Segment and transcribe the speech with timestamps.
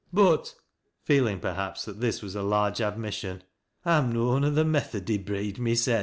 [0.11, 0.55] Bat"
[1.05, 3.43] feeling perhaps that this was a large admission,"
[3.85, 5.99] I am noan o' th' Methody breed mysen."